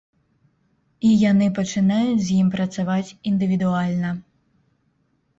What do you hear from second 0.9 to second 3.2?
І яны пачынаюць з ім працаваць